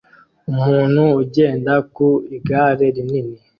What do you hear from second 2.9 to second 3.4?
rinini